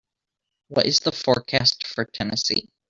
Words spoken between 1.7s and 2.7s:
for Tennessee